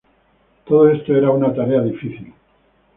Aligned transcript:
Todo 0.65 0.89
esto 0.89 1.13
era 1.15 1.29
una 1.29 1.53
tarea 1.53 1.79
difícil. 1.79 2.33